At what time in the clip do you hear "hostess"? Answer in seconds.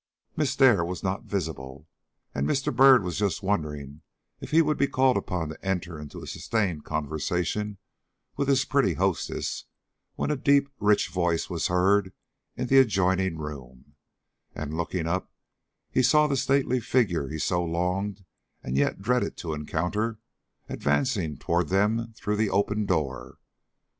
8.95-9.65